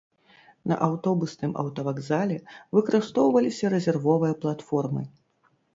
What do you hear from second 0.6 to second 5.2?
На аўтобусным аўтавакзале выкарыстоўваліся рэзервовыя платформы.